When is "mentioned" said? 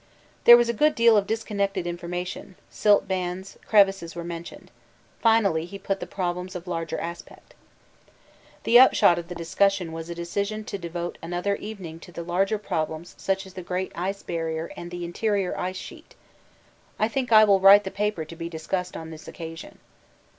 4.23-4.71